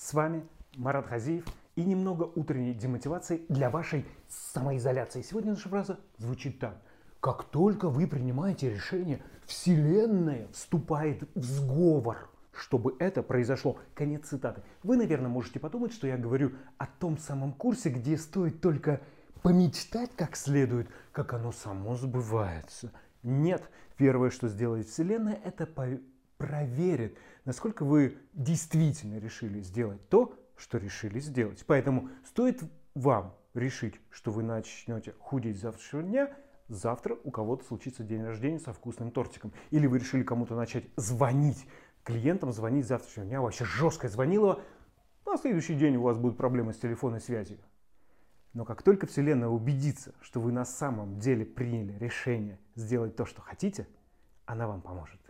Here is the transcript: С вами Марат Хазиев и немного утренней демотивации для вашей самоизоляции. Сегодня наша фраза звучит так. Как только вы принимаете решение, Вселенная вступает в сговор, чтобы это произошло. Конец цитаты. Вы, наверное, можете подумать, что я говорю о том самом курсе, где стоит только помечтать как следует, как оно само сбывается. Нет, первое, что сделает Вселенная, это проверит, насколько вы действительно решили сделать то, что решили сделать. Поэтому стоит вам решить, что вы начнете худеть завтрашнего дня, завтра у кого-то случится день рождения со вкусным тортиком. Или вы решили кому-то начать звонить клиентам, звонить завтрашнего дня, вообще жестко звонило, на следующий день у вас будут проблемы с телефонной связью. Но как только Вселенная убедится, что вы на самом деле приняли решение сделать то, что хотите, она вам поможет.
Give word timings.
С 0.00 0.14
вами 0.14 0.48
Марат 0.76 1.08
Хазиев 1.08 1.44
и 1.76 1.84
немного 1.84 2.22
утренней 2.22 2.72
демотивации 2.72 3.42
для 3.50 3.68
вашей 3.68 4.06
самоизоляции. 4.28 5.20
Сегодня 5.20 5.50
наша 5.50 5.68
фраза 5.68 6.00
звучит 6.16 6.58
так. 6.58 6.80
Как 7.20 7.44
только 7.44 7.90
вы 7.90 8.06
принимаете 8.06 8.70
решение, 8.70 9.22
Вселенная 9.44 10.48
вступает 10.52 11.28
в 11.34 11.44
сговор, 11.44 12.30
чтобы 12.52 12.96
это 12.98 13.22
произошло. 13.22 13.78
Конец 13.94 14.28
цитаты. 14.28 14.62
Вы, 14.82 14.96
наверное, 14.96 15.28
можете 15.28 15.60
подумать, 15.60 15.92
что 15.92 16.06
я 16.06 16.16
говорю 16.16 16.52
о 16.78 16.86
том 16.86 17.18
самом 17.18 17.52
курсе, 17.52 17.90
где 17.90 18.16
стоит 18.16 18.62
только 18.62 19.02
помечтать 19.42 20.16
как 20.16 20.34
следует, 20.34 20.88
как 21.12 21.34
оно 21.34 21.52
само 21.52 21.94
сбывается. 21.94 22.90
Нет, 23.22 23.62
первое, 23.98 24.30
что 24.30 24.48
сделает 24.48 24.88
Вселенная, 24.88 25.38
это 25.44 25.66
проверит, 26.40 27.18
насколько 27.44 27.84
вы 27.84 28.16
действительно 28.32 29.18
решили 29.18 29.60
сделать 29.60 30.08
то, 30.08 30.34
что 30.56 30.78
решили 30.78 31.20
сделать. 31.20 31.62
Поэтому 31.66 32.08
стоит 32.24 32.62
вам 32.94 33.36
решить, 33.52 34.00
что 34.08 34.32
вы 34.32 34.42
начнете 34.42 35.12
худеть 35.18 35.60
завтрашнего 35.60 36.02
дня, 36.02 36.36
завтра 36.68 37.18
у 37.24 37.30
кого-то 37.30 37.64
случится 37.66 38.04
день 38.04 38.24
рождения 38.24 38.58
со 38.58 38.72
вкусным 38.72 39.10
тортиком. 39.10 39.52
Или 39.70 39.86
вы 39.86 39.98
решили 39.98 40.22
кому-то 40.22 40.56
начать 40.56 40.84
звонить 40.96 41.66
клиентам, 42.04 42.52
звонить 42.52 42.86
завтрашнего 42.86 43.26
дня, 43.26 43.42
вообще 43.42 43.66
жестко 43.66 44.08
звонило, 44.08 44.62
на 45.26 45.36
следующий 45.36 45.74
день 45.74 45.96
у 45.96 46.02
вас 46.02 46.16
будут 46.16 46.38
проблемы 46.38 46.72
с 46.72 46.78
телефонной 46.78 47.20
связью. 47.20 47.58
Но 48.54 48.64
как 48.64 48.82
только 48.82 49.06
Вселенная 49.06 49.48
убедится, 49.48 50.14
что 50.22 50.40
вы 50.40 50.52
на 50.52 50.64
самом 50.64 51.18
деле 51.18 51.44
приняли 51.44 51.98
решение 51.98 52.58
сделать 52.74 53.14
то, 53.14 53.26
что 53.26 53.42
хотите, 53.42 53.86
она 54.46 54.66
вам 54.66 54.80
поможет. 54.80 55.20